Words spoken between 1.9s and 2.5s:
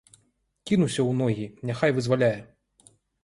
вызваляе.